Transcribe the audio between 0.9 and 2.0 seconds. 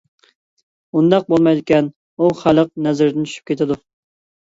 ئۇنداق بولمايدىكەن،